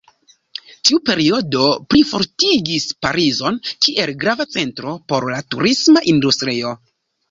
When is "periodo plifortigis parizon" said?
1.09-3.63